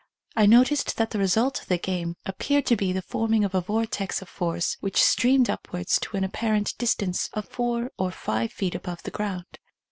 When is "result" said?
1.19-1.61